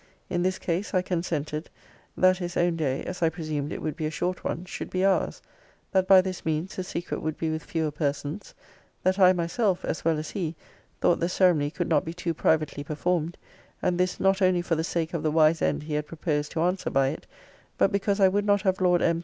[0.31, 1.69] In this case, I consented,
[2.17, 5.05] that his own day, as I presumed it would be a short one, should be
[5.05, 5.43] ours:
[5.91, 8.55] that by this means the secret would be with fewer persons:
[9.03, 10.55] that I myself, as well as he,
[11.01, 13.37] thought the ceremony could not be too privately performed;
[13.79, 16.61] and this not only for the sake of the wise end he had proposed to
[16.63, 17.27] answer by it,
[17.77, 19.19] but because I would not have Lord M.